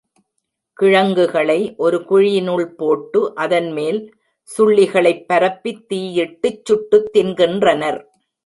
கிழங்குகளை 0.77 1.73
ஒரு 1.77 1.97
குழியினுள் 2.09 2.65
போட்டு, 2.75 3.33
அதன்மேல் 3.35 4.01
சுள்ளிகளைப் 4.49 5.25
பரப்பித் 5.27 5.85
தீயிட்டுச் 5.93 6.61
சுட்டுத் 6.63 7.09
தின்கின்றனர். 7.17 8.01